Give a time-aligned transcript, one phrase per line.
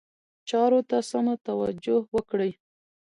[0.49, 2.51] چارو ته سمه توجه وکړي.